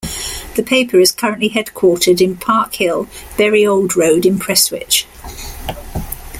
The 0.55 0.63
paper 0.63 0.99
is 0.99 1.11
currently 1.11 1.51
headquartered 1.51 2.21
in 2.21 2.35
Park 2.35 2.73
Hill, 2.73 3.07
Bury 3.37 3.67
Old 3.67 3.95
Road 3.95 4.25
in 4.25 4.39
Prestwich. 4.39 5.05